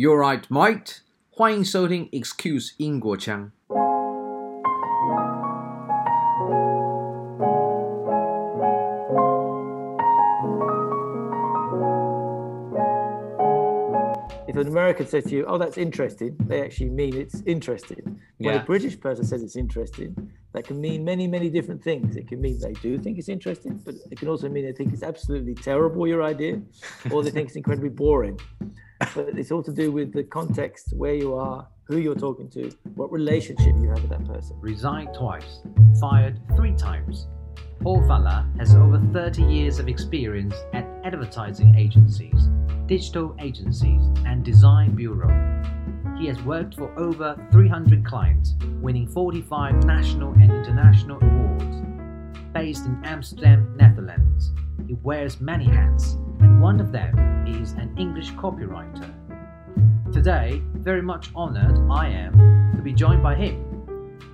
[0.00, 1.00] You're right, mate。
[1.28, 3.50] 欢迎收听 Excuse 英国腔。
[14.46, 18.20] If an American says to you, "Oh, that's interesting," they actually mean it's interesting.
[18.38, 18.62] When Yeah.
[18.62, 20.14] a British person says it's interesting,
[20.52, 22.16] that can mean many, many different things.
[22.16, 24.92] It can mean they do think it's interesting, but it can also mean they think
[24.92, 26.62] it's absolutely terrible your idea,
[27.10, 28.38] or they think it's incredibly boring.
[28.98, 32.70] But it's all to do with the context, where you are, who you're talking to,
[32.94, 34.56] what relationship you have with that person.
[34.60, 35.60] resigned twice,
[36.00, 37.28] fired three times.
[37.80, 42.48] Paul Falla has over 30 years of experience at advertising agencies,
[42.86, 45.28] digital agencies, and design bureau.
[46.18, 51.76] He has worked for over 300 clients, winning 45 national and international awards.
[52.52, 54.52] Based in Amsterdam, Netherlands,
[54.88, 59.12] he wears many hats, and one of them is an English copywriter.
[60.12, 63.64] Today, very much honored I am to be joined by him.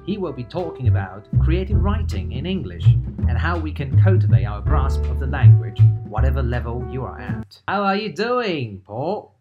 [0.06, 4.60] He will be talking about creative writing in English and how we can cultivate our
[4.60, 7.60] grasp of the language, whatever level you are at.
[7.66, 9.34] How are you doing, Paul?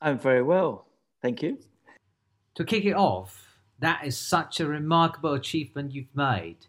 [0.00, 0.86] I'm very well,
[1.20, 1.58] thank you.
[2.54, 6.66] To kick it off, that is such a remarkable achievement you've made.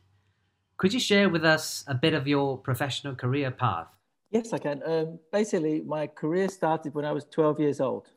[0.77, 3.87] Could you share with us a bit of your professional career path?
[4.31, 4.81] Yes, I can.
[4.85, 8.07] Um, basically, my career started when I was 12 years old.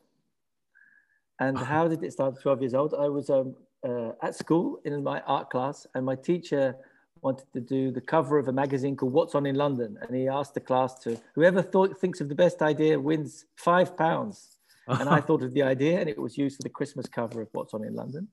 [1.41, 2.95] And how did it start at 12 years old?
[2.95, 6.77] I was um, uh, at school in my art class, and my teacher
[7.23, 9.99] wanted to do the cover of a magazine called What's On in London.
[10.03, 13.97] And he asked the class to, whoever thought, thinks of the best idea wins five
[13.97, 14.59] pounds.
[14.87, 17.49] And I thought of the idea, and it was used for the Christmas cover of
[17.53, 18.29] What's On in London.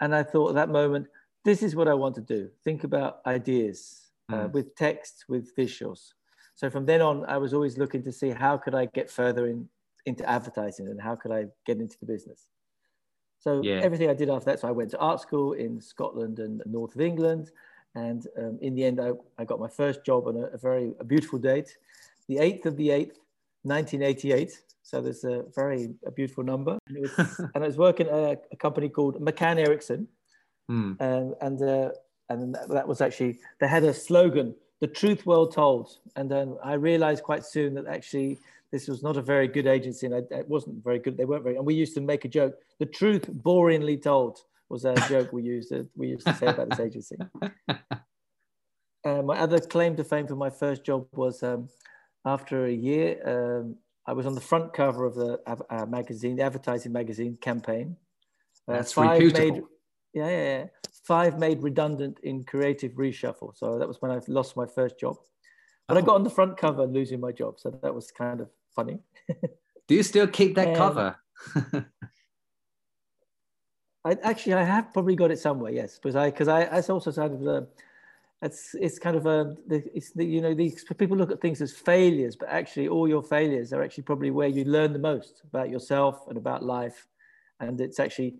[0.00, 1.06] And I thought at that moment,
[1.44, 4.52] this is what I want to do think about ideas uh, Mm.
[4.52, 6.12] with text, with visuals.
[6.58, 9.46] So from then on, I was always looking to see how could I get further
[9.46, 9.68] in
[10.06, 12.48] into advertising and how could I get into the business.
[13.38, 13.80] So Yeah.
[13.80, 16.96] everything I did after that, so I went to art school in Scotland and north
[16.96, 17.52] of England,
[17.94, 20.94] and um, in the end, I, I got my first job on a, a very
[20.98, 21.76] a beautiful date,
[22.26, 23.20] the eighth of the eighth,
[23.62, 24.60] 1988.
[24.82, 28.42] So there's a very a beautiful number, and, it was, and I was working at
[28.50, 30.08] a, company called McCann Erickson,
[30.68, 30.94] Hmm.
[30.98, 31.90] um, and uh,
[32.30, 35.98] and that was actually they had a slogan the truth well told.
[36.16, 38.38] And then i realized quite soon that actually
[38.72, 41.16] this was not a very good agency and I, it wasn't very good.
[41.16, 42.54] They weren't very and we used to make a joke.
[42.78, 46.70] The truth boringly told was a joke we used to, we used to say about
[46.70, 47.16] this agency.
[47.68, 51.68] Uh, my other claim to fame for my first job was um,
[52.24, 55.38] after a year um, i was on the front cover of the
[55.70, 57.96] uh, magazine the advertising magazine campaign.
[58.66, 59.54] Uh, That's five reputable.
[59.54, 59.62] made
[60.12, 60.66] yeah, yeah, yeah.
[61.04, 63.56] Five made redundant in creative reshuffle.
[63.56, 65.16] So that was when I lost my first job.
[65.86, 66.04] But I Oh.
[66.04, 67.58] got on the front cover losing my job.
[67.58, 68.98] So that was kind of funny.
[69.88, 71.16] Do you still keep that Um, cover?
[74.04, 75.96] I actually I have probably got it somewhere, yes.
[75.96, 77.66] Because I because I it's also kind of uh,
[78.42, 81.72] it's it's kind of a it's the, you know these people look at things as
[81.72, 85.70] failures, but actually all your failures are actually probably where you learn the most about
[85.70, 87.06] yourself and about life.
[87.60, 88.36] And it's actually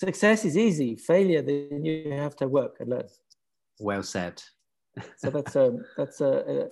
[0.00, 0.96] success is easy.
[0.96, 3.08] Failure then you have to work and learn.
[3.78, 4.42] well said.
[5.16, 6.68] so that's um that's uh, uh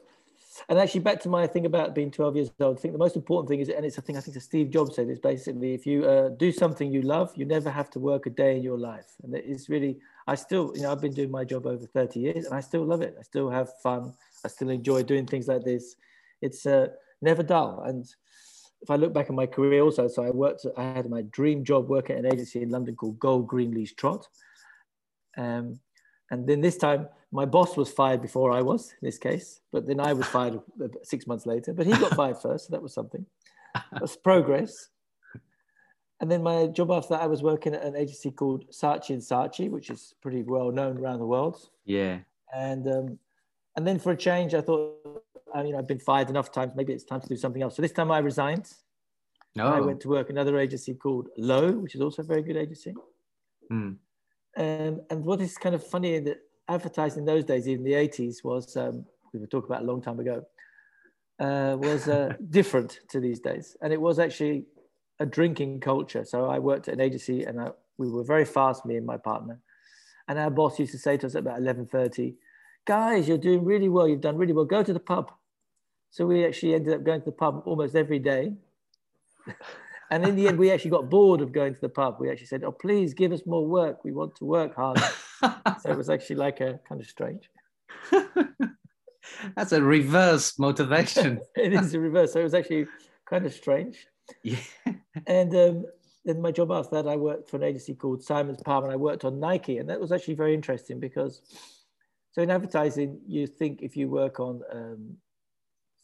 [0.69, 3.15] and actually back to my thing about being 12 years old i think the most
[3.15, 5.87] important thing is and it's a thing i think steve jobs said is basically if
[5.87, 8.79] you uh, do something you love you never have to work a day in your
[8.79, 9.93] life and it's really
[10.27, 12.85] i still you know i've been doing my job over 30 years and i still
[12.85, 14.13] love it i still have fun
[14.45, 15.95] i still enjoy doing things like this
[16.43, 16.89] it's uh,
[17.23, 18.05] never dull and
[18.81, 21.65] if I look back at my career also, so I worked, I had my dream
[21.65, 24.27] job working at an agency in London called Gold Greenlees Trott.
[25.37, 25.81] Um,
[26.31, 29.87] and then this time, my boss was fired before I was, in this case, but
[29.87, 30.61] then I was fired
[31.03, 31.73] six months later.
[31.73, 33.27] But he got fired first, so that was something.
[33.93, 34.89] That's progress.
[36.21, 39.23] And then my job after that, I was working at an agency called Saatchi and
[39.23, 41.71] Saatchi, which is pretty well known around the world.
[41.85, 42.19] Yeah.
[42.53, 43.19] And um,
[43.77, 45.23] and then for a change, I thought,
[45.55, 46.73] I mean, I've been fired enough times.
[46.75, 47.77] Maybe it's time to do something else.
[47.77, 48.71] So this time, I resigned.
[49.57, 49.67] No.
[49.67, 52.95] I went to work another agency called Lowe, which is also a very good agency.
[53.69, 53.93] Hmm.
[54.57, 57.93] Um, and what is kind of funny in that advertising in those days, even the
[57.93, 60.45] 80s, was um, we were talking about a long time ago,
[61.41, 63.77] uh, was uh, different to these days.
[63.83, 64.67] And it was actually
[65.21, 66.25] a drinking culture.
[66.25, 69.17] So I worked at an agency and I, we were very fast, me and my
[69.17, 69.61] partner.
[70.29, 72.35] And our boss used to say to us at about 11.30,
[72.85, 74.07] guys, you're doing really well.
[74.07, 74.65] You've done really well.
[74.65, 75.33] Go to the pub.
[76.11, 78.55] So we actually ended up going to the pub almost every day.
[80.11, 82.17] And in the end, we actually got bored of going to the pub.
[82.19, 84.05] We actually said, "Oh, please give us more work.
[84.05, 85.03] We want to work harder."
[85.43, 87.51] so it was actually like a kind of strange.
[89.57, 91.41] That's a reverse motivation.
[91.57, 92.33] it is a reverse.
[92.33, 92.87] So it was actually
[93.29, 94.07] kind of strange.
[94.43, 94.57] yeah.
[95.27, 95.85] and um,
[96.25, 98.97] then my job after that, I worked for an agency called Simons Palmer, and I
[98.97, 101.43] worked on Nike, and that was actually very interesting because,
[102.33, 105.17] so in advertising, you think if you work on um,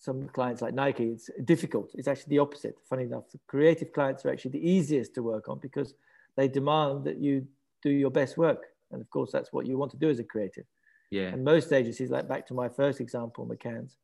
[0.04, 1.90] some clients like Nike, it's difficult.
[1.94, 2.76] It's actually the opposite.
[2.88, 5.94] Funny enough, the creative clients are actually the easiest to work on because
[6.36, 7.46] they demand that you
[7.82, 10.24] do your best work, and of course, that's what you want to do as a
[10.24, 10.66] creative.
[11.10, 11.28] Yeah.
[11.28, 13.96] And most agencies, like back to my first example, McCann's,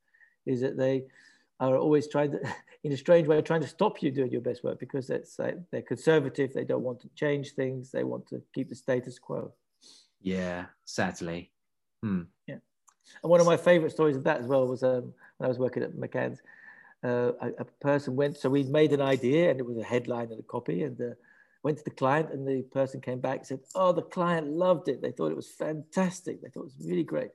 [0.46, 1.04] is that they
[1.58, 2.40] are always trying to,
[2.84, 5.58] in a strange way, trying to stop you doing your best work because it's like
[5.70, 6.52] they're conservative.
[6.54, 7.90] They don't want to change things.
[7.90, 9.52] They want to keep the status quo.
[10.22, 11.50] Yeah, sadly.
[12.02, 12.22] Hmm.
[12.46, 12.56] Yeah.
[13.22, 15.58] And one of my favorite stories of that as well was um, when I was
[15.58, 16.40] working at McCann's.
[17.02, 20.30] Uh, a, a, person went, so we made an idea and it was a headline
[20.30, 21.14] and a copy, and uh,
[21.62, 24.88] went to the client, and the person came back and said, Oh, the client loved
[24.88, 25.00] it.
[25.00, 26.42] They thought it was fantastic.
[26.42, 27.30] They thought it was really great.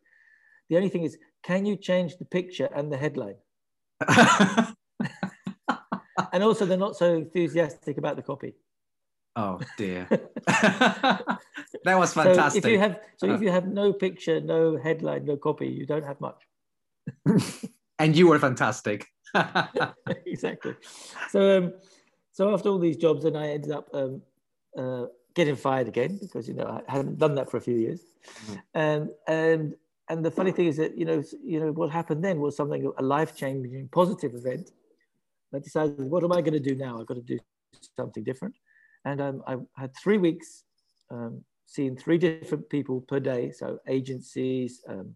[0.70, 3.36] The only thing is, can you change the picture and the headline?
[6.32, 8.54] and also, they're not so enthusiastic about the copy.
[9.36, 10.08] Oh dear,
[10.48, 11.38] that
[11.86, 12.64] was fantastic.
[12.64, 15.86] So if you have, so if you have no picture, no headline, no copy, you
[15.86, 16.42] don't have much.
[18.00, 19.06] and you were fantastic.
[20.26, 20.76] exactly.
[21.30, 21.74] So, um,
[22.32, 24.22] so after all these jobs, then I ended up um,
[24.78, 28.02] uh, getting fired again because you know I hadn't done that for a few years,
[28.48, 28.62] mm.
[28.74, 29.76] and and
[30.10, 32.92] and the funny thing is that you know you know what happened then was something
[32.98, 34.72] a life changing positive event.
[35.54, 37.00] I decided, what am I going to do now?
[37.00, 37.40] I've got to do
[37.96, 38.56] something different,
[39.06, 40.64] and um, I had three weeks
[41.10, 44.82] um, seeing three different people per day, so agencies.
[44.88, 45.16] Um,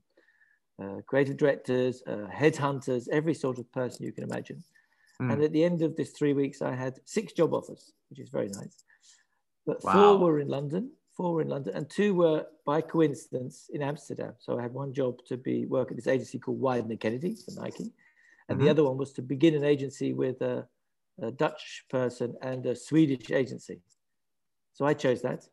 [0.81, 4.63] uh, creative directors, uh, headhunters, every sort of person you can imagine.
[5.21, 5.33] Mm.
[5.33, 8.29] And at the end of this three weeks, I had six job offers, which is
[8.29, 8.83] very nice.
[9.65, 9.93] But wow.
[9.93, 14.33] four were in London, four were in London, and two were by coincidence in Amsterdam.
[14.39, 17.35] So I had one job to be work at this agency called Wieden and Kennedy
[17.35, 17.91] for Nike,
[18.47, 18.63] and mm-hmm.
[18.63, 20.65] the other one was to begin an agency with a,
[21.21, 23.81] a, Dutch person and a Swedish agency.
[24.73, 25.45] So I chose that.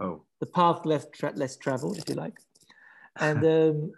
[0.00, 2.38] Oh, the path left tra- less traveled, if you like,
[3.16, 3.92] and um,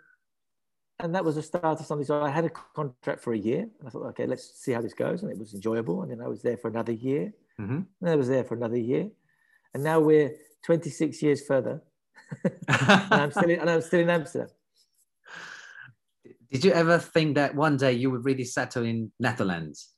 [0.99, 2.05] and that was the start of something.
[2.05, 4.81] So I had a contract for a year, and I thought, okay, let's see how
[4.81, 6.03] this goes, and it was enjoyable.
[6.03, 7.81] And then I was there for another year, mm-hmm.
[8.01, 9.09] and I was there for another year,
[9.75, 10.33] and now we're
[10.65, 11.83] 26 years further,
[12.45, 14.49] and, I'm still in, and I'm still in Amsterdam.
[16.53, 19.89] Did you ever think that one day you would really settle in Netherlands?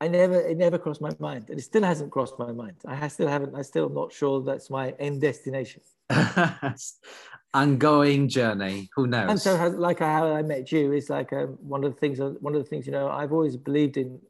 [0.00, 2.76] I never, it never crossed my mind, and it still hasn't crossed my mind.
[2.86, 3.54] I still haven't.
[3.54, 5.82] I still am not sure that's my end destination.
[7.54, 8.90] ongoing journey.
[8.94, 9.30] Who knows?
[9.30, 12.18] And so, like how I met you is like um, one of the things.
[12.20, 14.20] One of the things you know, I've always believed in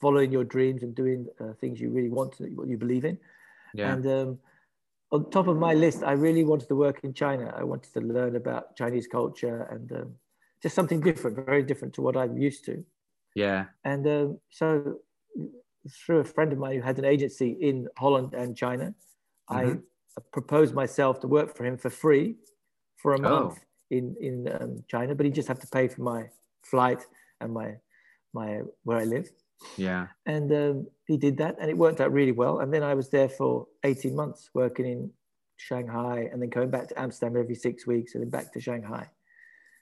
[0.00, 3.16] following your dreams and doing uh, things you really want what you believe in.
[3.72, 3.94] Yeah.
[3.94, 4.38] And um,
[5.10, 7.54] on top of my list, I really wanted to work in China.
[7.56, 10.14] I wanted to learn about Chinese culture and um,
[10.62, 12.84] just something different, very different to what I'm used to.
[13.34, 13.66] Yeah.
[13.84, 15.00] And um, so,
[15.88, 18.94] through a friend of mine who had an agency in Holland and China,
[19.50, 19.78] mm-hmm.
[19.78, 22.36] I proposed myself to work for him for free
[22.96, 23.64] for a month oh.
[23.90, 26.28] in in um, China, but he just had to pay for my
[26.62, 27.04] flight
[27.40, 27.74] and my
[28.32, 29.30] my where I live.
[29.76, 30.08] Yeah.
[30.26, 32.60] And um, he did that, and it worked out really well.
[32.60, 35.10] And then I was there for 18 months working in
[35.56, 39.08] Shanghai, and then coming back to Amsterdam every six weeks, and then back to Shanghai.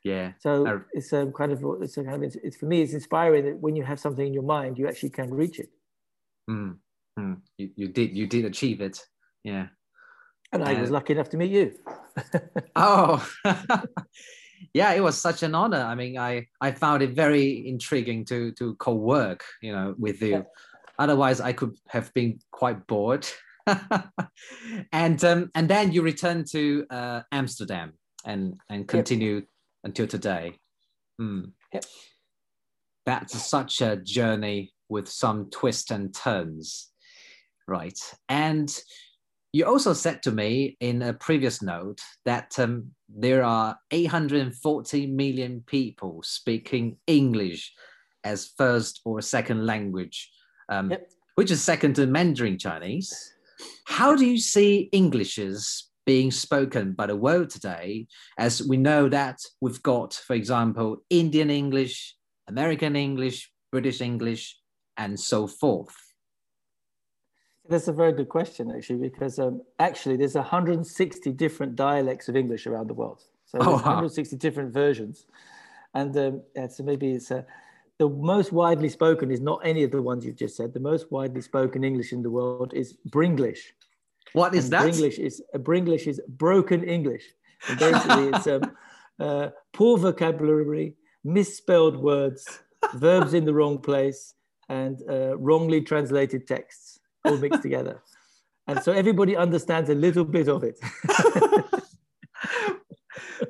[0.05, 0.33] Yeah.
[0.39, 0.79] So I...
[0.93, 3.45] it's a um, kind of it's a kind of it's, it's, for me it's inspiring
[3.45, 5.71] that when you have something in your mind, you actually can reach it.
[6.51, 6.77] Mm.
[7.19, 7.41] Mm.
[7.59, 9.01] You, you did you did achieve it.
[9.45, 9.67] Yeah.
[10.53, 11.73] And I was lucky enough to meet you.
[12.77, 13.27] oh,
[14.75, 15.81] yeah, it was such an honor.
[15.81, 20.21] I mean, I, I found it very intriguing to, to co work, you know, with
[20.21, 20.29] you.
[20.29, 20.43] Yeah.
[20.99, 23.27] Otherwise, I could have been quite bored.
[24.93, 27.95] and um, and then you returned to uh, Amsterdam
[28.27, 29.49] and and continued yep.
[29.85, 30.59] until today.
[31.21, 31.53] Mm.
[31.73, 31.85] Yep.
[33.07, 36.91] That's such a journey with some twists and turns,
[37.67, 37.99] right?
[38.29, 38.73] And
[39.53, 45.63] you also said to me in a previous note that um, there are 840 million
[45.67, 47.73] people speaking English
[48.25, 50.31] as first or second language,
[50.69, 51.11] um, yep.
[51.35, 53.13] which is second to Mandarin Chinese.
[53.85, 58.07] How do you see Englishes being spoken by the world today?
[58.39, 62.15] As we know that we've got, for example, Indian English,
[62.49, 64.57] American English, British English,
[64.97, 65.95] and so forth.
[67.69, 72.67] That's a very good question, actually, because um, actually there's 160 different dialects of English
[72.67, 73.23] around the world.
[73.47, 73.77] So oh, wow.
[73.77, 75.27] 160 different versions,
[75.95, 77.43] and um, yeah, so maybe it's uh,
[77.99, 80.73] the most widely spoken is not any of the ones you've just said.
[80.73, 83.61] The most widely spoken English in the world is Bringlish.
[84.33, 84.83] What is and that?
[84.85, 87.25] Bringlish is uh, Bringlish is broken English.
[87.69, 88.77] And basically, it's um,
[89.21, 92.45] uh, poor vocabulary, misspelled words,
[92.95, 94.35] verbs in the wrong place,
[94.73, 96.99] and uh, wrongly translated texts.
[97.25, 98.03] all mixed together.
[98.69, 100.79] And so everybody understands a little bit of it.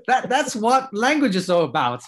[0.08, 2.02] that that's what language is all about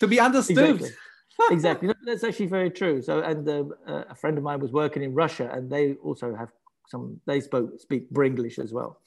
[0.00, 0.80] to be understood.
[0.80, 1.54] Exactly.
[1.56, 1.88] exactly.
[1.88, 3.00] No, that's actually very true.
[3.00, 6.34] So, and um, uh, a friend of mine was working in Russia, and they also
[6.34, 6.50] have
[6.88, 7.20] some.
[7.26, 9.00] They spoke speak Bringlish as well,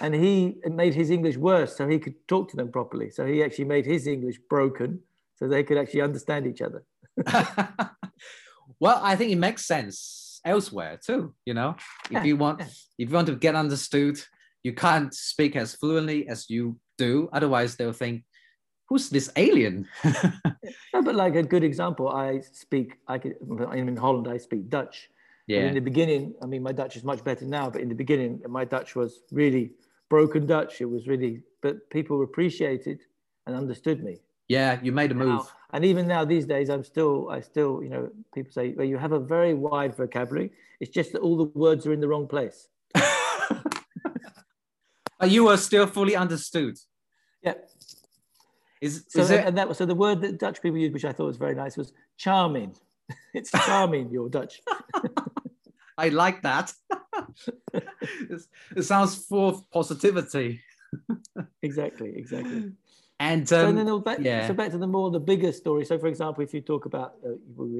[0.00, 3.10] and he made his English worse, so he could talk to them properly.
[3.10, 5.00] So he actually made his English broken,
[5.38, 6.84] so they could actually understand each other.
[8.80, 11.34] well, I think it makes sense elsewhere too.
[11.44, 11.76] You know,
[12.10, 14.18] if you want, if you want to get understood,
[14.62, 17.28] you can't speak as fluently as you do.
[17.32, 18.24] Otherwise, they'll think,
[18.88, 22.98] "Who's this alien?" no, but like a good example, I speak.
[23.08, 23.36] I could,
[23.74, 25.08] in Holland, I speak Dutch.
[25.46, 25.60] Yeah.
[25.60, 27.70] But in the beginning, I mean, my Dutch is much better now.
[27.70, 29.72] But in the beginning, my Dutch was really
[30.08, 30.80] broken Dutch.
[30.80, 33.00] It was really, but people appreciated
[33.46, 34.20] and understood me.
[34.48, 35.28] Yeah, you made a move.
[35.28, 38.86] Now, and even now, these days, I'm still, I still, you know, people say, well,
[38.86, 40.52] you have a very wide vocabulary.
[40.80, 42.68] It's just that all the words are in the wrong place.
[45.26, 46.78] you were still fully understood.
[47.42, 47.54] Yeah.
[48.80, 49.44] Is, so, is it...
[49.44, 51.54] and that was so the word that Dutch people used, which I thought was very
[51.54, 52.76] nice, was charming.
[53.34, 54.60] it's charming, you're Dutch.
[55.98, 56.72] I like that.
[58.76, 60.60] it sounds full of positivity.
[61.62, 62.72] exactly, exactly.
[63.18, 64.46] And um, so then back, yeah.
[64.46, 65.86] so back to the more the bigger story.
[65.86, 67.30] So, for example, if you talk about uh,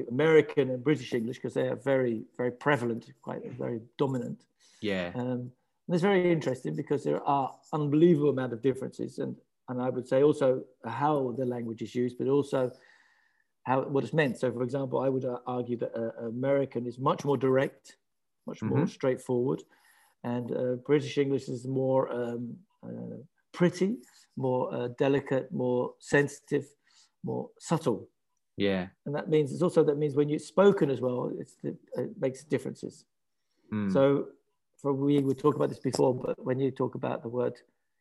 [0.09, 4.45] American and British English, because they are very, very prevalent, quite very dominant.
[4.81, 5.11] Yeah.
[5.13, 5.51] Um,
[5.87, 9.35] and it's very interesting because there are unbelievable amount of differences, and
[9.69, 12.71] and I would say also how the language is used, but also
[13.63, 14.39] how what it's meant.
[14.39, 17.97] So, for example, I would uh, argue that uh, American is much more direct,
[18.47, 18.87] much more mm-hmm.
[18.87, 19.61] straightforward,
[20.23, 23.17] and uh, British English is more um, uh,
[23.53, 23.97] pretty,
[24.37, 26.65] more uh, delicate, more sensitive,
[27.23, 28.07] more subtle.
[28.55, 31.31] Yeah, and that means it's also that means when it's spoken as well,
[31.63, 31.79] it
[32.19, 33.05] makes differences.
[33.73, 33.91] Mm.
[33.91, 34.29] So
[34.81, 37.53] for we would talk about this before, but when you talk about the word,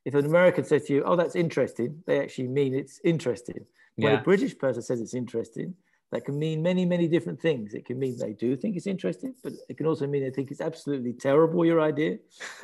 [0.05, 3.67] if an American says to you, "Oh, that's interesting," they actually mean it's interesting.
[3.97, 4.21] When yeah.
[4.21, 5.75] a British person says it's interesting,
[6.13, 7.75] that can mean many, many different things.
[7.75, 10.51] It can mean they do think it's interesting, but it can also mean they think
[10.51, 12.19] it's absolutely terrible your idea,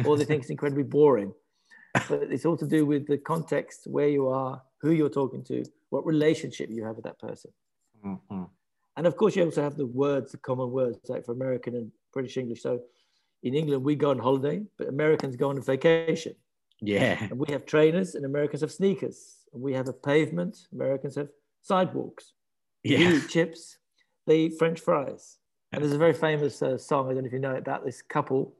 [0.04, 1.32] or they think it's incredibly boring.
[1.94, 5.64] But it's all to do with the context, where you are, who you're talking to,
[5.90, 7.50] what relationship you have with that person.
[8.04, 8.44] Mm-hmm.
[8.96, 11.92] And of course, you also have the words, the common words, like for American and
[12.12, 12.62] British English.
[12.62, 12.80] So
[13.42, 16.34] in England, we go on holiday, but Americans go on vacation.
[16.80, 17.18] Yeah.
[17.20, 19.36] And we have trainers, and Americans have sneakers.
[19.52, 20.56] And we have a pavement.
[20.72, 21.28] Americans have
[21.60, 22.32] sidewalks.
[22.82, 22.98] Yeah.
[22.98, 23.78] We eat chips.
[24.26, 25.38] They eat French fries.
[25.72, 27.84] And there's a very famous uh, song, I don't know if you know it, about
[27.84, 28.54] this couple.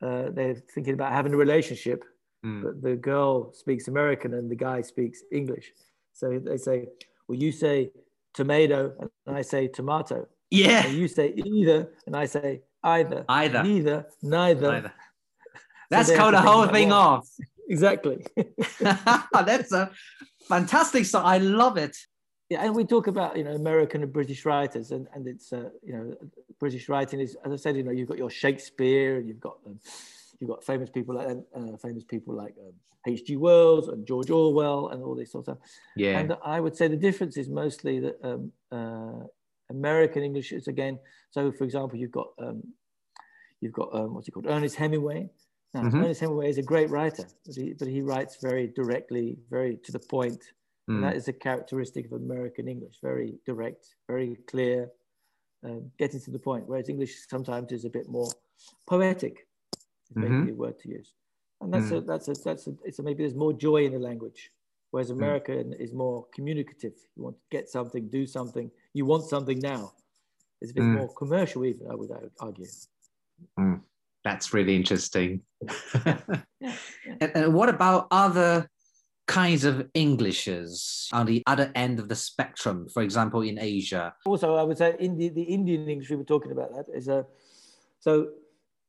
[0.00, 2.04] Uh, they're thinking about having a relationship,
[2.44, 2.62] mm.
[2.62, 5.72] but the girl speaks American and the guy speaks English.
[6.12, 6.88] So they say,
[7.28, 7.90] Well, you say
[8.34, 8.92] tomato,
[9.26, 10.26] and I say tomato.
[10.50, 10.86] Yeah.
[10.86, 13.24] And you say either, and I say either.
[13.28, 13.62] Either.
[13.62, 14.06] Neither.
[14.22, 14.72] Neither.
[14.72, 14.92] Neither.
[15.90, 17.28] That's so called the whole thing off.
[17.68, 18.24] Exactly.
[18.80, 19.90] That's a
[20.48, 21.24] fantastic song.
[21.24, 21.96] I love it.
[22.48, 25.70] Yeah, and we talk about you know American and British writers, and and it's uh,
[25.82, 26.14] you know
[26.60, 29.58] British writing is as I said, you know you've got your Shakespeare, and you've got
[29.66, 29.80] um,
[30.40, 32.72] you've got famous people like uh, famous people like um,
[33.06, 33.36] H.G.
[33.36, 35.70] Wells and George Orwell and all this sort of stuff.
[35.96, 36.18] Yeah.
[36.18, 39.26] And I would say the difference is mostly that um, uh,
[39.70, 40.98] American English is again.
[41.30, 42.62] So, for example, you've got um,
[43.60, 45.30] you've got um, what's he called, Ernest Hemingway.
[45.74, 46.04] Now, mm-hmm.
[46.04, 49.92] Ernest Hemingway is a great writer, but he, but he writes very directly, very to
[49.92, 50.42] the point.
[50.88, 50.94] Mm.
[50.94, 54.88] And that is a characteristic of American English: very direct, very clear,
[55.64, 56.64] um, getting to the point.
[56.66, 58.30] Whereas English sometimes is a bit more
[58.86, 59.45] poetic,
[60.14, 60.50] maybe mm-hmm.
[60.50, 61.12] a word to use.
[61.60, 61.98] And that's mm.
[61.98, 64.50] a that's a that's a, it's a, maybe there's more joy in the language
[64.90, 65.10] whereas.
[65.10, 65.80] American mm.
[65.80, 66.94] is more communicative.
[67.16, 68.70] You want to get something, do something.
[68.94, 69.92] You want something now.
[70.60, 70.96] It's a bit mm.
[70.96, 72.10] more commercial, even I would
[72.40, 72.66] argue.
[73.58, 73.80] Mm.
[74.24, 75.42] That's really interesting.
[76.06, 76.18] yeah.
[76.60, 76.72] Yeah.
[77.20, 78.68] And, and what about other
[79.26, 82.88] kinds of Englishes on the other end of the spectrum?
[82.88, 84.14] For example, in Asia.
[84.24, 87.08] Also, I would say in the, the Indian English we were talking about that is
[87.08, 87.26] a
[88.00, 88.28] so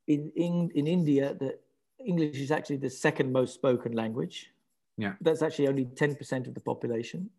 [0.08, 1.58] in in in India the
[2.06, 4.52] English is actually the second most spoken language
[4.98, 5.14] yeah.
[5.22, 7.30] That's actually only 10% of the population.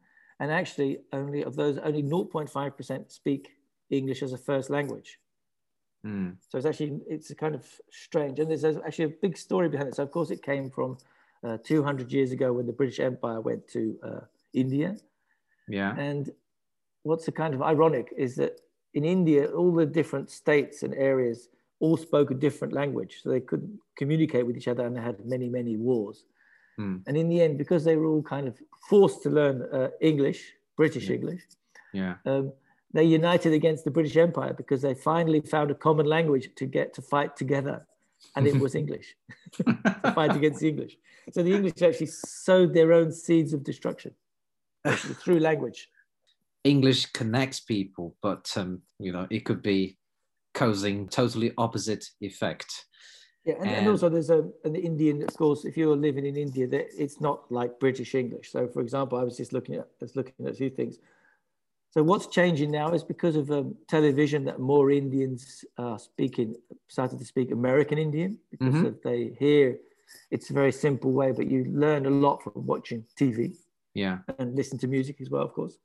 [0.41, 3.51] And actually, only of those, only 0.5% speak
[3.91, 5.19] English as a first language.
[6.07, 6.37] Mm.
[6.49, 8.39] So it's actually, it's kind of strange.
[8.39, 9.97] And there's actually a big story behind it.
[9.97, 10.97] So, of course, it came from
[11.43, 14.21] uh, 200 years ago when the British Empire went to uh,
[14.53, 14.97] India.
[15.67, 15.97] Yeah.
[15.99, 16.31] And
[17.03, 18.61] what's a kind of ironic is that
[18.95, 21.49] in India, all the different states and areas
[21.81, 23.21] all spoke a different language.
[23.23, 26.25] So they couldn't communicate with each other and they had many, many wars.
[26.79, 27.03] Mm.
[27.07, 28.57] And in the end, because they were all kind of
[28.89, 31.17] forced to learn uh, English, British yeah.
[31.17, 31.43] English,
[31.93, 32.53] yeah, um,
[32.93, 36.95] they united against the British Empire because they finally found a common language to get
[36.95, 37.87] to fight together,
[38.37, 39.15] and it was English
[39.53, 40.97] to fight against the English.
[41.33, 44.15] So the English actually sowed their own seeds of destruction
[44.87, 45.91] through language.
[46.65, 49.98] English connects people, but um, you know it could be
[50.59, 52.87] causing totally opposite effect.
[53.45, 56.37] Yeah, and, and, and also there's a, an Indian, of course, if you're living in
[56.37, 58.51] India, that it's not like British English.
[58.51, 60.99] So, for example, I was just looking at, just looking at a few things.
[61.91, 66.57] So, what's changing now is because of um, television that more Indians are speaking,
[66.89, 69.09] started to speak American Indian because mm-hmm.
[69.09, 69.79] they hear
[70.31, 73.55] it's a very simple way, but you learn a lot from watching TV.
[73.95, 75.79] Yeah, and listen to music as well, of course.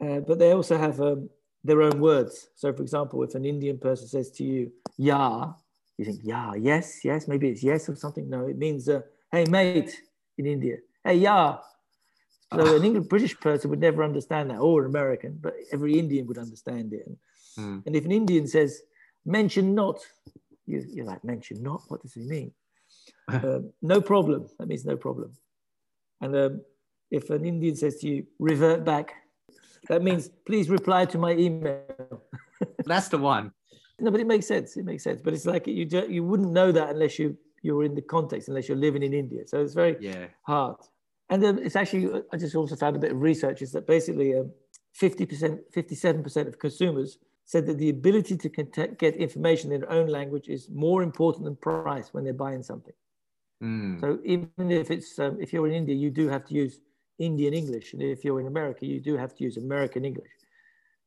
[0.00, 1.28] Uh, but they also have um,
[1.62, 2.48] their own words.
[2.54, 5.52] So, for example, if an Indian person says to you, "Yeah,"
[5.98, 8.28] you think, "Yeah, yes, yes." Maybe it's yes or something.
[8.28, 10.00] No, it means, uh, "Hey, mate,"
[10.38, 10.78] in India.
[11.04, 11.58] Hey, yeah.
[12.52, 16.26] So an English British person would never understand that, or an American, but every Indian
[16.26, 17.06] would understand it.
[17.06, 17.16] And,
[17.58, 17.86] mm.
[17.86, 18.82] and if an Indian says,
[19.24, 20.00] "Mention not,"
[20.66, 22.52] you, you're like, "Mention not." What does he mean?
[23.28, 24.48] um, no problem.
[24.58, 25.32] That means no problem.
[26.20, 26.60] And um,
[27.10, 29.14] if an Indian says to you, "Revert back,"
[29.88, 32.22] That means please reply to my email.
[32.84, 33.52] That's the one.
[33.98, 34.76] No, but it makes sense.
[34.76, 35.20] It makes sense.
[35.22, 38.68] But it's like you you wouldn't know that unless you you're in the context, unless
[38.68, 39.42] you're living in India.
[39.46, 40.26] So it's very yeah.
[40.42, 40.76] hard.
[41.28, 44.34] And then it's actually I just also found a bit of research is that basically
[44.36, 44.50] um,
[45.00, 50.48] 50%, 57% of consumers said that the ability to get information in their own language
[50.48, 52.94] is more important than price when they're buying something.
[53.62, 54.00] Mm.
[54.00, 56.80] So even if it's um, if you're in India, you do have to use
[57.20, 57.92] Indian English.
[57.92, 60.30] And if you're in America, you do have to use American English.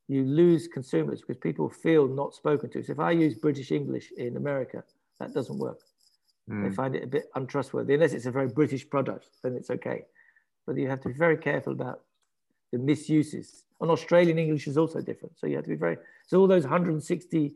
[0.08, 2.84] You lose consumers because people feel not spoken to.
[2.84, 4.84] So if I use British English in America,
[5.20, 5.79] that doesn't work.
[6.50, 6.63] Mm.
[6.63, 6.75] They hmm.
[6.75, 7.96] find it a bit untrustworthy.
[7.96, 10.03] Unless it's a very British product, then it's okay.
[10.67, 12.01] But you have to be very careful about
[12.72, 13.63] the misuses.
[13.82, 15.38] And Australian English is also different.
[15.39, 17.53] So you have to be very, so all those 160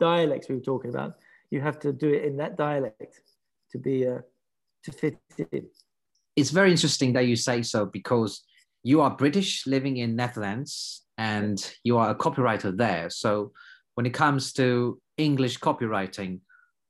[0.00, 1.16] dialects we were talking about,
[1.50, 3.20] you have to do it in that dialect
[3.70, 4.18] to be, uh,
[4.82, 5.18] to fit
[5.52, 5.66] in
[6.36, 8.42] it's very interesting that you say so because
[8.82, 13.10] you are British living in Netherlands and you are a copywriter there.
[13.10, 13.52] So
[13.94, 16.40] when it comes to English copywriting,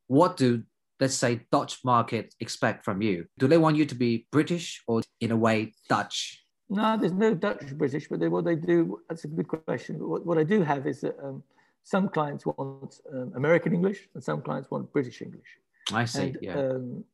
[0.09, 0.63] what do
[0.99, 3.27] let's say Dutch market expect from you?
[3.39, 6.43] Do they want you to be British or in a way Dutch?
[6.69, 9.97] No, there's no Dutch British, but they, what they do, that's a good question.
[9.99, 11.43] What, what I do have is that um,
[11.85, 15.47] some clients want um, American English and some clients want British English.
[15.93, 16.59] I see, and, yeah.
[16.59, 17.05] Um,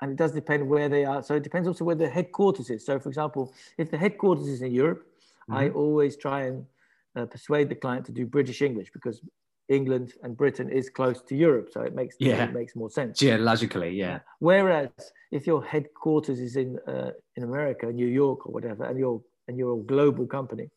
[0.00, 1.22] and it does depend where they are.
[1.22, 2.84] So it depends also where the headquarters is.
[2.84, 5.06] So, for example, if the headquarters is in Europe,
[5.50, 5.54] mm-hmm.
[5.54, 6.66] I always try and
[7.16, 9.20] uh, persuade the client to do British English because
[9.68, 12.44] England and Britain is close to Europe, so it makes yeah.
[12.44, 13.20] it makes more sense.
[13.20, 14.20] Yeah, logically, yeah.
[14.38, 14.88] Whereas
[15.30, 19.58] if your headquarters is in uh, in America, New York or whatever, and you're and
[19.58, 20.70] you're a global company,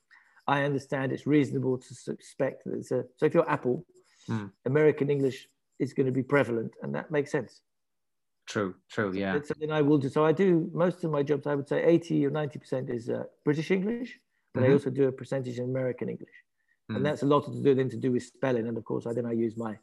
[0.47, 3.05] I understand it's reasonable to suspect that it's a.
[3.15, 3.85] So if you're Apple,
[4.29, 4.51] mm.
[4.65, 5.47] American English
[5.79, 7.61] is going to be prevalent, and that makes sense.
[8.51, 9.35] True, true, yeah.
[9.37, 10.09] It's something I will do.
[10.09, 11.47] So I do most of my jobs.
[11.47, 14.19] I would say eighty or ninety percent is uh, British English,
[14.53, 14.71] but mm-hmm.
[14.71, 16.37] I also do a percentage in American English,
[16.91, 16.97] mm.
[16.97, 18.67] and that's a lot to do then to do with spelling.
[18.67, 19.77] And of course, I then I use my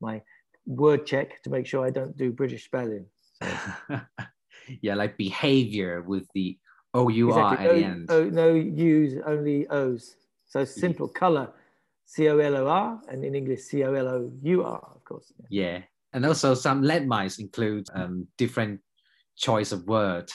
[0.00, 0.22] my
[0.64, 3.06] word check to make sure I don't do British spelling.
[4.80, 6.56] yeah, like behavior with the
[6.94, 8.06] O U R at the end.
[8.10, 10.14] Oh, no U's, only O's.
[10.46, 11.50] So simple color,
[12.06, 15.02] C O L O R, and in English C O L O U R, of
[15.02, 15.32] course.
[15.50, 15.82] Yeah.
[16.14, 18.80] And also some landmines include um, different
[19.36, 20.30] choice of word.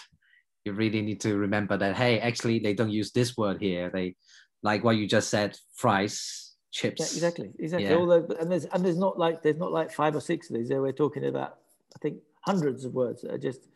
[0.65, 3.89] You really need to remember that, hey, actually they don't use this word here.
[3.91, 4.15] They
[4.61, 6.99] like what you just said, fries, chips.
[6.99, 7.89] Yeah, exactly, exactly.
[7.89, 7.95] Yeah.
[7.95, 10.67] Although, and there's and there's not like there's not like five or six of these.
[10.67, 11.59] There we're talking about,
[11.95, 13.69] I think, hundreds of words that are just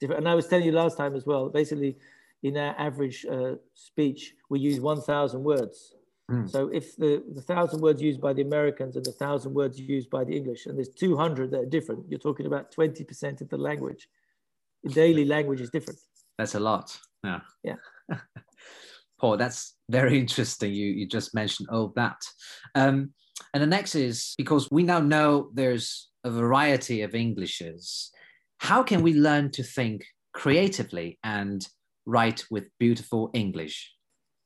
[0.00, 0.20] different.
[0.20, 1.50] And I was telling you last time as well.
[1.50, 1.98] Basically,
[2.42, 5.94] in our average uh, speech, we use 1,000 words.
[6.30, 6.50] Mm.
[6.50, 10.10] So if the, the thousand words used by the Americans and the thousand words used
[10.10, 13.56] by the English, and there's 200 that are different, you're talking about 20% of the
[13.56, 14.08] language.
[14.82, 16.00] The daily language is different.
[16.38, 16.98] That's a lot.
[17.24, 17.40] Yeah.
[17.62, 17.76] Yeah.
[19.20, 20.74] Paul, that's very interesting.
[20.74, 22.22] You, you just mentioned all that.
[22.74, 23.12] Um,
[23.54, 28.10] and the next is because we now know there's a variety of Englishes.
[28.58, 31.66] How can we learn to think creatively and
[32.04, 33.92] write with beautiful English?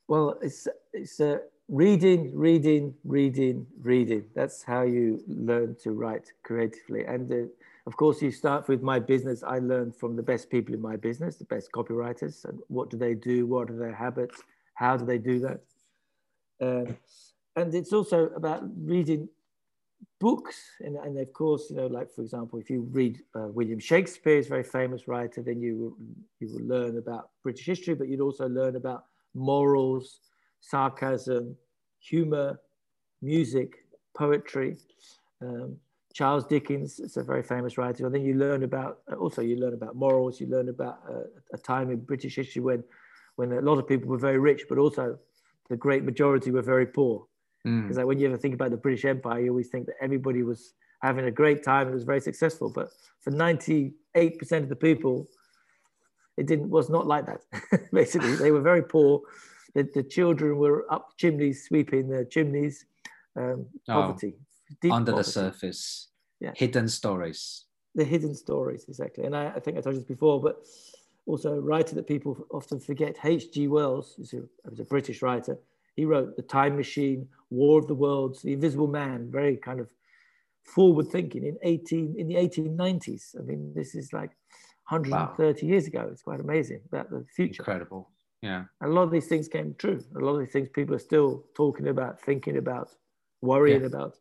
[0.09, 4.24] Well, it's it's a reading, reading, reading, reading.
[4.35, 7.04] That's how you learn to write creatively.
[7.04, 7.48] And uh,
[7.87, 9.44] of course, you start with my business.
[9.44, 12.44] I learned from the best people in my business, the best copywriters.
[12.44, 13.46] And what do they do?
[13.46, 14.42] What are their habits?
[14.74, 15.61] How do they do that?
[16.61, 16.96] Um,
[17.54, 19.28] and it's also about reading
[20.18, 20.56] books.
[20.80, 24.38] And, and of course, you know, like for example, if you read uh, William Shakespeare,
[24.38, 25.96] is very famous writer, then you will,
[26.40, 29.04] you will learn about British history, but you'd also learn about
[29.35, 30.20] morals,
[30.61, 31.57] sarcasm,
[32.01, 32.61] humor,
[33.23, 33.85] music,
[34.16, 34.77] poetry.
[35.42, 35.77] Um,
[36.12, 38.09] Charles Dickens is a very famous writer.
[38.09, 41.90] Then you learn about, also you learn about morals, you learn about uh, a time
[41.90, 42.83] in British history when,
[43.37, 45.18] when a lot of people were very rich, but also
[45.68, 47.27] the great majority were very poor.
[47.64, 47.99] Because mm.
[47.99, 50.75] like when you ever think about the British Empire, you always think that everybody was
[51.03, 52.70] having a great time and was very successful.
[52.70, 52.88] But
[53.20, 53.92] for 98%
[54.53, 55.29] of the people,
[56.37, 57.42] it didn't was not like that.
[57.92, 59.20] Basically, they were very poor.
[59.74, 62.87] The, the children were up chimneys, sweeping the chimneys.
[63.37, 63.92] Um, oh.
[63.92, 64.35] poverty,
[64.85, 65.26] oh under poverty.
[65.26, 66.09] the surface,
[66.40, 66.52] yeah.
[66.54, 67.64] hidden stories.
[67.94, 69.24] The hidden stories, exactly.
[69.24, 70.64] And I, I think I told you this before, but
[71.26, 73.68] also a writer that people often forget, H.G.
[73.68, 75.59] Wells, a, was a British writer.
[75.96, 79.88] He wrote The Time Machine, War of the Worlds, The Invisible Man, very kind of
[80.62, 83.38] forward thinking in 18 in the 1890s.
[83.38, 84.30] I mean, this is like
[84.88, 85.70] 130 wow.
[85.70, 86.09] years ago.
[86.11, 87.62] It's quite amazing about the future.
[87.62, 88.09] Incredible.
[88.42, 88.64] Yeah.
[88.81, 90.03] And A lot of these things came true.
[90.16, 92.90] A lot of these things people are still talking about, thinking about,
[93.42, 93.87] worrying yeah.
[93.87, 94.16] about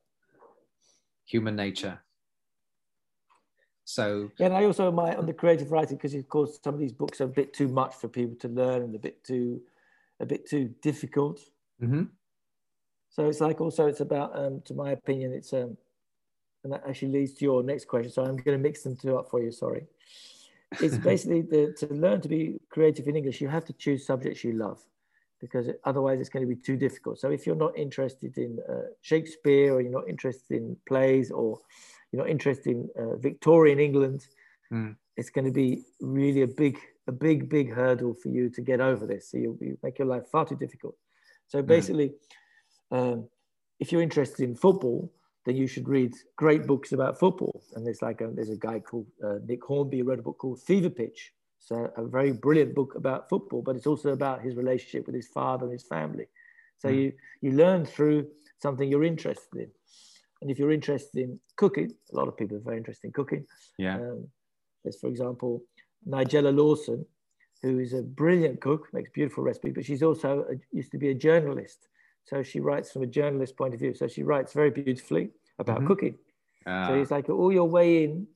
[1.26, 2.00] human nature.
[3.86, 6.80] So yeah, and I also my on the creative writing because of course some of
[6.80, 9.62] these books are a bit too much for people to learn and a bit too
[10.20, 11.40] a bit too difficult.
[11.82, 12.04] Mm-hmm.
[13.10, 15.76] So it's like also it's about um, to my opinion it's um
[16.64, 18.12] and that actually leads to your next question.
[18.12, 19.52] So I'm going to mix them two up for you.
[19.52, 19.88] Sorry.
[20.74, 24.44] It's basically the, to learn to be creative in English, you have to choose subjects
[24.44, 24.80] you love
[25.42, 27.20] because otherwise it's going to be too difficult.
[27.20, 31.60] So if you're not interested in uh, Shakespeare or you're not interested in plays or
[32.12, 34.28] you're not interested in uh, Victorian England,
[34.72, 34.96] mm.
[35.16, 36.78] it's going to be really a big,
[37.08, 39.32] a big, big hurdle for you to get over this.
[39.32, 40.96] So you'll you make your life far too difficult.
[41.48, 41.68] So hmm.
[41.68, 42.14] basically,
[42.92, 43.14] mm.
[43.14, 43.30] um,
[43.80, 45.12] if you're interested in football,
[45.50, 47.64] then you should read great books about football.
[47.74, 50.62] And there's like a, there's a guy called uh, Nick Hornby wrote a book called
[50.62, 55.08] Fever Pitch, so a very brilliant book about football, but it's also about his relationship
[55.08, 56.28] with his father and his family.
[56.78, 56.98] So mm.
[56.98, 58.28] you you learn through
[58.62, 59.72] something you're interested in.
[60.42, 63.46] And if you're interested in cooking, a lot of people are very interested in cooking.
[63.80, 63.96] Yeah.
[63.96, 64.28] Um,
[64.84, 65.64] there's, for example,
[66.08, 67.06] Nigella Lawson,
[67.64, 71.10] who is a brilliant cook, makes beautiful recipes, but she's also a, used to be
[71.10, 71.90] a journalist.
[72.24, 73.94] So she writes from a journalist point of view.
[73.94, 75.88] So she writes very beautifully about mm-hmm.
[75.88, 76.18] cooking.
[76.88, 78.28] So it's like all your way in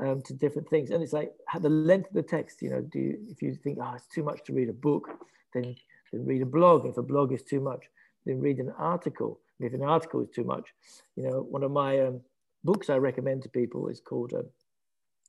[0.00, 0.90] um, to different things.
[0.90, 3.78] And it's like the length of the text, you know, do you, if you think,
[3.80, 5.08] oh, it's too much to read a book,
[5.54, 5.74] then,
[6.12, 6.86] then read a blog.
[6.86, 7.84] If a blog is too much,
[8.26, 9.40] then read an article.
[9.58, 10.68] And if an article is too much,
[11.16, 12.20] you know, one of my um,
[12.64, 14.42] books I recommend to people is called uh,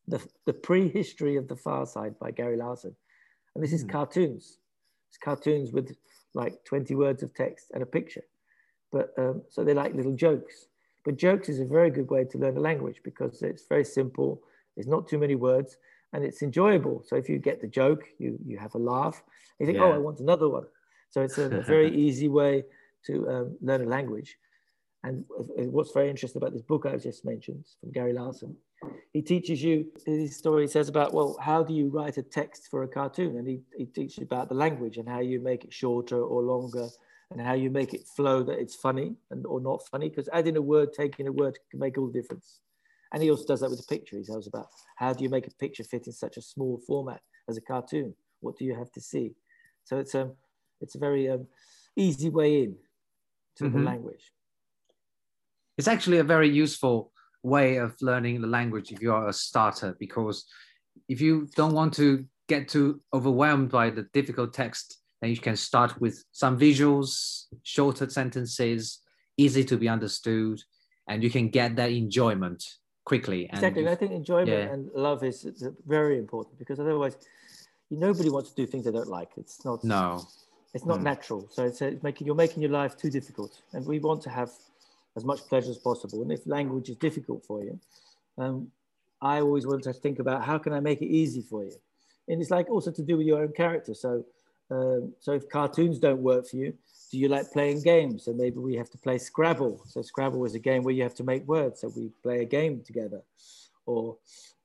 [0.07, 2.95] the, the Prehistory of the Far Side by Gary Larson.
[3.55, 3.89] And this is mm.
[3.89, 4.57] cartoons.
[5.09, 5.95] It's cartoons with
[6.33, 8.23] like 20 words of text and a picture.
[8.91, 10.67] But um, so they're like little jokes.
[11.05, 14.41] But jokes is a very good way to learn a language because it's very simple
[14.75, 15.77] there's not too many words
[16.13, 17.03] and it's enjoyable.
[17.05, 19.23] So if you get the joke, you, you have a laugh.
[19.59, 19.93] You think, oh, yeah.
[19.93, 20.65] oh, I want another one.
[21.09, 22.63] So it's a, very easy way
[23.05, 24.37] to um, learn a language.
[25.03, 28.55] And what's very interesting about this book I just mentioned from Gary Larson,
[29.11, 32.83] he teaches you, his story says about, well, how do you write a text for
[32.83, 33.37] a cartoon?
[33.37, 36.41] And he, he teaches you about the language and how you make it shorter or
[36.41, 36.87] longer
[37.31, 40.09] and how you make it flow that it's funny and or not funny.
[40.09, 42.59] Because adding a word, taking a word can make all the difference.
[43.13, 44.17] And he also does that with the picture.
[44.17, 47.21] He tells about how do you make a picture fit in such a small format
[47.47, 48.15] as a cartoon?
[48.41, 49.35] What do you have to see?
[49.83, 50.33] So it's a, um,
[50.81, 51.47] it's a very um,
[51.95, 52.75] easy way in
[53.57, 53.77] to mm-hmm.
[53.77, 54.31] the language.
[55.77, 57.11] It's actually a very useful
[57.43, 60.45] way of learning the language if you are a starter, because
[61.07, 65.55] if you don't want to get too overwhelmed by the difficult text, then you can
[65.55, 68.99] start with some visuals, shorter sentences,
[69.37, 70.61] easy to be understood,
[71.07, 72.61] and you can get that enjoyment
[73.05, 73.49] quickly.
[73.51, 73.87] exactly.
[73.87, 74.73] I think enjoyment yeah.
[74.73, 77.15] and love is, is very important because otherwise,
[77.89, 79.29] nobody wants to do things they don't like.
[79.37, 79.81] It's not.
[79.83, 80.27] No.
[80.73, 81.03] It's not mm.
[81.03, 81.47] natural.
[81.51, 84.51] So it's, it's making you're making your life too difficult, and we want to have
[85.15, 86.21] as much pleasure as possible.
[86.21, 87.79] And if language is difficult for you,
[88.37, 88.71] um,
[89.21, 91.75] I always want to think about how can I make it easy for you,
[92.27, 93.93] and it's like also to do with your own character.
[93.93, 94.25] So,
[94.73, 96.73] um, so if cartoons don't work for you,
[97.11, 98.25] do you like playing games?
[98.25, 99.81] So maybe we have to play Scrabble.
[99.85, 101.81] So Scrabble is a game where you have to make words.
[101.81, 103.21] So we play a game together.
[103.85, 104.17] Or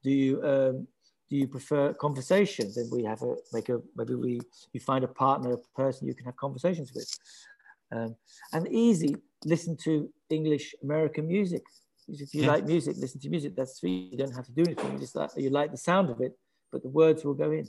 [0.02, 0.86] do you um,
[1.28, 2.72] do you prefer conversation?
[2.74, 4.40] Then we have a make a maybe we
[4.72, 7.10] you find a partner, a person you can have conversations with.
[7.90, 8.16] Um,
[8.52, 11.64] and easy, listen to English American music.
[12.08, 12.48] If you yeah.
[12.48, 13.56] like music, listen to music.
[13.56, 14.08] That's free.
[14.10, 14.92] You don't have to do anything.
[14.92, 16.32] You just like you like the sound of it,
[16.72, 17.66] but the words will go in.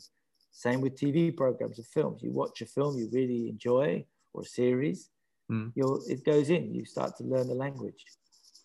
[0.51, 2.21] Same with TV programs or films.
[2.21, 5.09] You watch a film you really enjoy or a series,
[5.51, 5.71] mm.
[6.09, 6.73] it goes in.
[6.73, 8.05] You start to learn the language.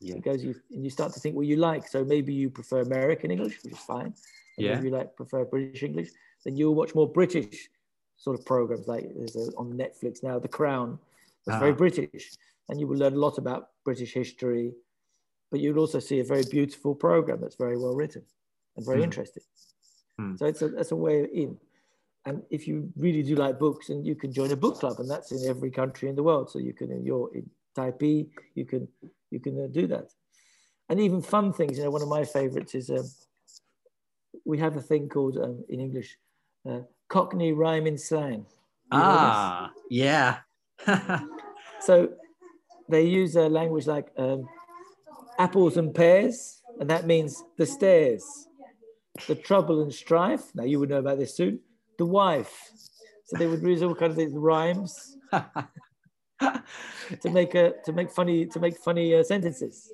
[0.00, 0.16] Yeah.
[0.16, 1.86] It goes, you, and you start to think what you like.
[1.88, 4.12] So maybe you prefer American English, which is fine.
[4.56, 4.78] And yeah.
[4.78, 6.10] If you like prefer British English,
[6.44, 7.68] then you'll watch more British
[8.16, 10.98] sort of programs like there's a, on Netflix now, The Crown.
[11.46, 11.60] It's Ah.
[11.60, 12.32] very British,
[12.68, 14.72] and you will learn a lot about British history.
[15.50, 18.22] But you'll also see a very beautiful program that's very well written
[18.76, 19.04] and very Hmm.
[19.04, 19.42] interesting.
[20.18, 20.36] Hmm.
[20.36, 21.58] So it's a that's a way in.
[22.26, 25.10] And if you really do like books, and you can join a book club, and
[25.10, 26.50] that's in every country in the world.
[26.50, 28.88] So you can, you're in Taipei, you can
[29.30, 30.10] you can uh, do that.
[30.88, 31.78] And even fun things.
[31.78, 33.08] You know, one of my favorites is um,
[34.44, 36.16] we have a thing called um, in English
[36.68, 38.46] uh, Cockney rhyming slang.
[38.92, 39.00] You?
[39.00, 40.38] Ah, yeah.
[41.84, 42.14] So
[42.88, 44.48] they use a language like um,
[45.38, 48.24] apples and pears, and that means the stairs,
[49.26, 50.54] the trouble and strife.
[50.54, 51.60] Now you would know about this soon.
[51.98, 52.70] The wife.
[53.26, 58.46] So they would use all kinds of these rhymes to make a to make funny
[58.46, 59.90] to make funny uh, sentences.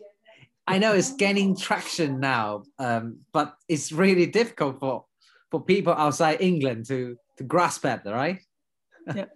[0.67, 5.05] I know it's gaining traction now, um, but it's really difficult for
[5.51, 8.41] for people outside England to to grasp at, right?
[9.15, 9.27] yeah.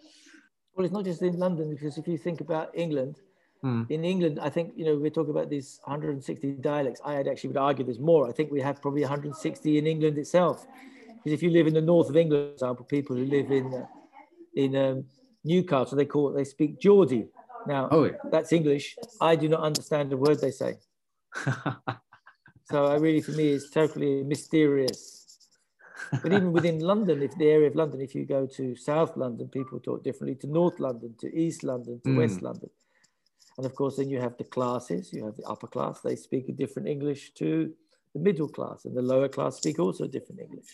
[0.74, 3.20] Well, it's not just in London because if you think about England,
[3.64, 3.84] Hmm.
[3.88, 7.00] in England, I think you know we're talking about these 160 dialects.
[7.02, 8.28] I actually would argue there's more.
[8.28, 10.66] I think we have probably 160 in England itself.
[11.24, 13.86] Because if you live in the north of England, for example, people who live in
[14.54, 15.04] in um,
[15.42, 17.28] Newcastle, they call it they speak Geordie.
[17.66, 18.96] Now Oh, that's English.
[19.20, 20.78] I do not understand a word they say.
[22.70, 25.48] So I really, for me, it's totally mysterious.
[26.10, 29.48] But even within London, if the area of London, if you go to South London,
[29.48, 32.16] people talk differently to North London, to East London, to Mm.
[32.16, 32.70] West London.
[33.58, 36.48] And of course, then you have the classes, you have the upper class, they speak
[36.48, 37.72] a different English to
[38.14, 40.70] the middle class, and the lower class speak also a different English.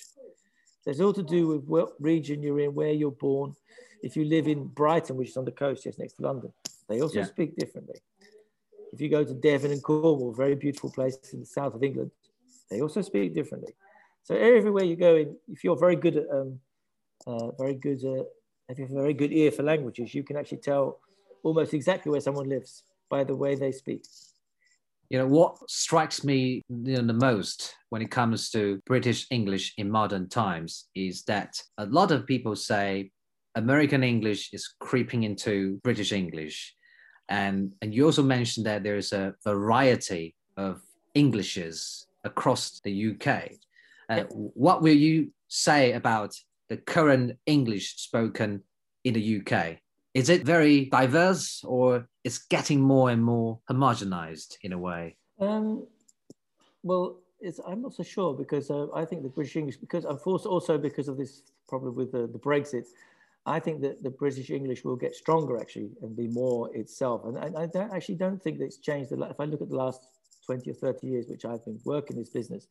[0.82, 3.54] So it's all to do with what region you're in, where you're born.
[4.02, 6.52] If you live in Brighton, which is on the coast just next to London,
[6.88, 7.24] they also Yeah.
[7.26, 8.00] speak differently.
[8.92, 12.10] If you go to Devon and Cornwall, very beautiful places in the south of England,
[12.70, 13.74] they also speak differently.
[14.22, 16.60] So everywhere you go in, if you're very good at, um,
[17.26, 18.24] uh, very good, uh,
[18.68, 21.00] if you have a very good ear for languages, you can actually tell
[21.42, 24.04] almost exactly where someone lives by the way they speak.
[25.10, 29.74] You know what strikes me you know, the most when it comes to british english
[29.76, 33.10] in modern times is that a lot of people say
[33.56, 36.74] american english is creeping into british english.
[37.28, 40.80] And and you also mentioned that there's a variety of
[41.14, 43.26] englishes across the uk
[44.08, 46.34] uh, what will you say about
[46.68, 48.64] the current english spoken
[49.04, 49.78] in the uk
[50.14, 55.86] is it very diverse or it's getting more and more homogenized in a way Um,
[56.82, 60.18] well, it's, I'm not so sure because uh, I think the British English, because I'm
[60.18, 62.84] forced also because of this problem with the, the Brexit,
[63.46, 67.24] I think that the British English will get stronger actually and be more itself.
[67.24, 69.12] And I, I don't, actually don't think that it's changed.
[69.12, 70.02] If I look at the last
[70.44, 72.66] 20 or 30 years, which I've been working this business,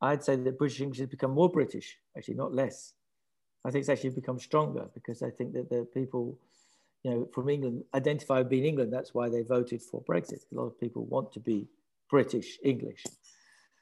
[0.00, 2.94] I'd say that British English has become more British, actually, not less.
[3.64, 6.38] I think it's actually become stronger because I think that the people,
[7.02, 8.92] you know, from England identify with being England.
[8.92, 10.40] That's why they voted for Brexit.
[10.52, 11.66] A lot of people want to be
[12.10, 13.04] British English.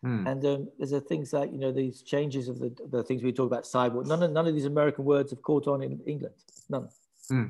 [0.02, 0.26] Hmm.
[0.26, 3.32] And um, there's a things like, you know, these changes of the, the things we
[3.32, 4.06] talk about, cyborg.
[4.06, 6.34] None of, none of these American words have caught on in England.
[6.68, 6.88] None.
[7.28, 7.44] Hmm.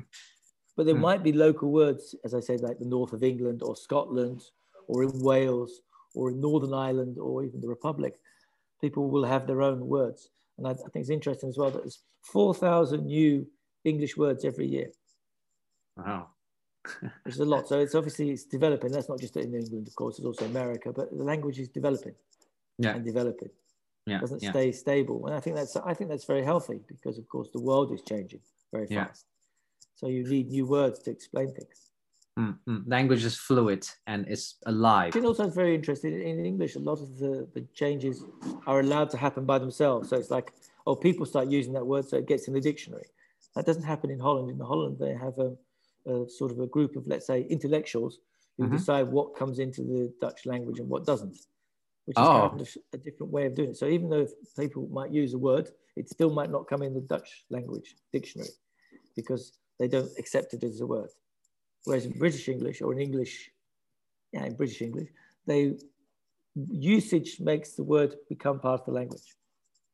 [0.75, 1.01] But there Hmm.
[1.01, 4.43] might be local words, as I said, like the north of England or Scotland
[4.87, 5.81] or in Wales
[6.15, 8.19] or in Northern Ireland or even the Republic.
[8.81, 10.29] People will have their own words.
[10.57, 13.47] And I, I think it's interesting as well that there's 4,000 new
[13.83, 14.91] English words every year,
[15.97, 16.27] Wow.
[17.23, 17.67] which is a lot.
[17.67, 18.91] So it's obviously it's developing.
[18.91, 22.15] That's not just in England, of course, it's also America, but the language is developing
[22.77, 22.95] Yeah.
[22.95, 23.49] and developing.
[24.05, 24.19] Yeah.
[24.19, 24.51] doesn't yeah.
[24.51, 25.25] stay stable.
[25.27, 28.01] And I think that's I think that's very healthy because of course the world is
[28.01, 29.05] changing very Yeah.
[29.05, 29.25] fast.
[29.95, 31.89] So you need new words to explain things.
[32.37, 32.83] Mm, mm.
[32.87, 35.15] Language is fluid and it's alive.
[35.15, 38.23] And also very interesting in English, a lot of the, the changes
[38.65, 40.09] are allowed to happen by themselves.
[40.09, 40.51] So it's like,
[40.87, 43.05] oh, people start using that word, so it gets in the dictionary.
[43.55, 44.49] That doesn't happen in Holland.
[44.49, 45.55] In Holland, they have a,
[46.11, 48.19] a sort of a group of, let's say, intellectuals
[48.57, 48.71] who Mhm.
[48.71, 51.37] decide what comes into the Dutch language and what doesn't,
[52.05, 52.49] which is Oh.
[52.49, 53.77] kind of a different way of doing it.
[53.77, 57.01] So even though people might use a word, it still might not come in the
[57.01, 58.49] Dutch language dictionary
[59.15, 61.09] because they don't accept it as a word.
[61.85, 63.51] Whereas in British English or in English,
[64.31, 65.09] yeah, in British English,
[65.45, 65.77] they
[66.55, 69.35] usage makes the word become part of the language.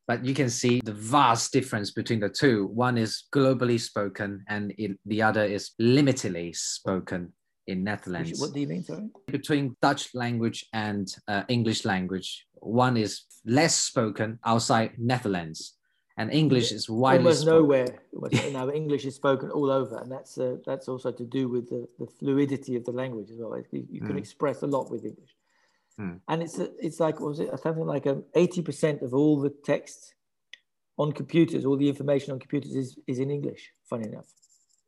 [0.07, 2.67] But you can see the vast difference between the two.
[2.67, 7.33] One is globally spoken and it, the other is limitedly spoken
[7.67, 8.39] in Netherlands.
[8.39, 9.09] What do you mean, sorry?
[9.27, 15.75] Between Dutch language and uh, English language, one is less spoken outside Netherlands
[16.19, 17.59] and English is widely Almost spoken.
[17.61, 18.51] nowhere.
[18.51, 21.81] Now English is spoken all over, and that's uh, that's also to do with the,
[22.01, 23.53] the fluidity of the language as well.
[23.71, 24.23] You, you can Mm.
[24.25, 25.33] express a lot with English,
[26.01, 26.19] Mm.
[26.29, 29.35] and it's a, it's like what was it something like um, eighty percent of all
[29.45, 29.99] the text
[31.01, 34.29] on computers, all the information on computers is, is in English, funny enough.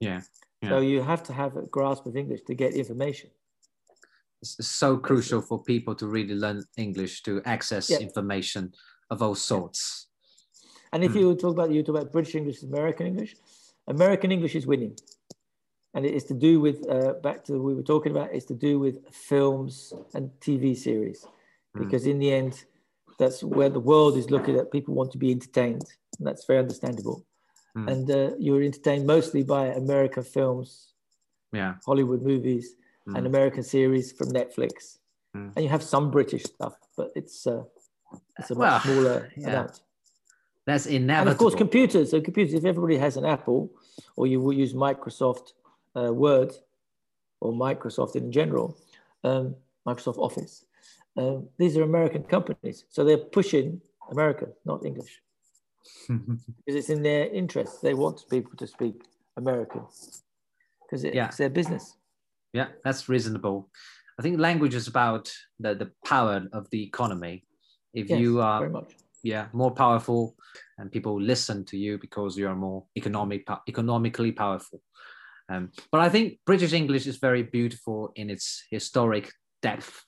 [0.01, 0.19] Yeah.
[0.61, 0.69] yeah.
[0.69, 3.29] So you have to have a grasp of English to get information.
[4.41, 7.99] It's so crucial for people to really learn English to access Yeah.
[7.99, 8.63] information
[9.09, 10.07] of all sorts.
[10.93, 11.19] And if Hmm.
[11.19, 13.35] you talk about you talk about British English, American English,
[13.87, 14.95] American English is winning,
[15.93, 18.33] and it is to do with uh, back to what we were talking about.
[18.33, 21.25] It's to do with films and TV series,
[21.73, 21.83] Hmm.
[21.83, 22.65] because in the end,
[23.17, 24.71] that's where the world is looking at.
[24.71, 25.85] People want to be entertained,
[26.17, 27.25] and that's very understandable.
[27.75, 27.87] Hmm.
[27.89, 30.93] And uh, you're entertained mostly by American films,
[31.53, 31.75] Yeah.
[31.85, 32.75] Hollywood movies,
[33.07, 33.25] and Hmm.
[33.33, 34.99] American series from Netflix,
[35.33, 35.49] Hmm.
[35.55, 37.63] and you have some British stuff, but it's uh,
[38.39, 39.47] it's a much Well, smaller yeah.
[39.49, 39.81] amount.
[40.67, 41.31] That's And inevitable.
[41.31, 42.11] of course, computers.
[42.11, 43.71] So computers, if everybody has an Apple,
[44.15, 45.53] or you will use Microsoft
[45.95, 46.53] uh, Word,
[47.39, 48.77] or Microsoft in general,
[49.23, 49.55] um,
[49.87, 50.65] Microsoft Office.
[51.17, 55.21] Um, these are American companies, so they're pushing American, not English,
[56.07, 57.81] because it's in their interest.
[57.81, 59.03] They want people to speak
[59.35, 59.81] American
[60.85, 61.29] because it's Yeah.
[61.37, 61.95] their business.
[62.53, 63.69] yeah, that's reasonable.
[64.19, 67.45] I think language is about the, the power of the economy.
[67.93, 68.95] If Yes, you are very much.
[69.23, 70.35] Yeah more powerful
[70.77, 74.81] and people listen to you because you are more economic economically powerful
[75.49, 79.31] um, but i think british english is very beautiful in its historic
[79.61, 80.05] depth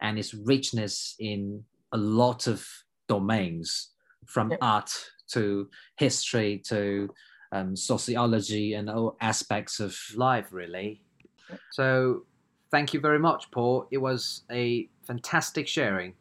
[0.00, 2.66] and its richness in a lot of
[3.08, 3.90] domains
[4.26, 4.58] from Yep.
[4.62, 4.92] art
[5.32, 7.08] to history to
[7.52, 11.02] um, sociology and all aspects of life really
[11.72, 12.22] so
[12.70, 16.14] thank you very much paul it was a fantastic sharing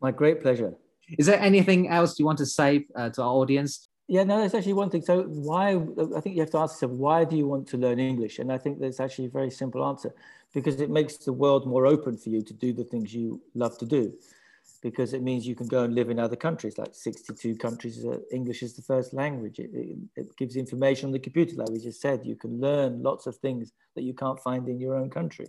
[0.00, 0.74] My great pleasure.
[1.18, 3.88] Is there anything else you want to say uh, to our audience?
[4.08, 5.02] Yeah, no, that's actually one thing.
[5.02, 5.80] So why,
[6.16, 8.40] I think you have to ask yourself, why do you want to learn English?
[8.40, 10.12] And I think there's actually a very simple answer,
[10.52, 13.78] because it makes the world more open for you to do the things you love
[13.78, 14.12] to do.
[14.82, 18.18] Because it means you can go and live in other countries, like 62 countries, uh,
[18.32, 19.58] English is the first language.
[19.58, 22.24] It, it, it gives information on the computer, like we just said.
[22.24, 25.46] You can learn lots of things that you can't find in your own country.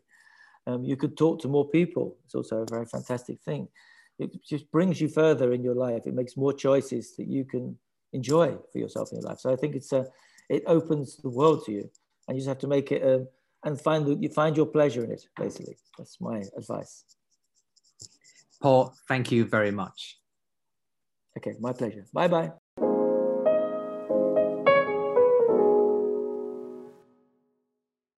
[0.67, 2.17] Um, you could talk to more people.
[2.25, 3.69] It's also a very fantastic thing.
[4.19, 6.03] It just brings you further in your life.
[6.05, 7.77] It makes more choices that you can
[8.13, 9.39] enjoy for yourself in your life.
[9.39, 10.05] So I think it's a,
[10.49, 11.89] it opens the world to you,
[12.27, 13.27] and you just have to make it um,
[13.63, 15.23] and find the, you find your pleasure in it.
[15.37, 17.05] Basically, that's my advice.
[18.61, 20.19] Paul, thank you very much.
[21.37, 22.05] Okay, my pleasure.
[22.13, 22.51] Bye bye.